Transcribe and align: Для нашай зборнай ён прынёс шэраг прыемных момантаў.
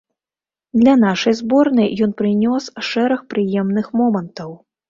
Для 0.83 0.95
нашай 1.01 1.35
зборнай 1.41 1.89
ён 2.07 2.11
прынёс 2.23 2.73
шэраг 2.89 3.21
прыемных 3.35 3.93
момантаў. 4.01 4.61